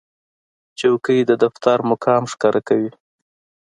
[0.79, 2.91] چوکۍ د دفتر مقام ښکاره کوي.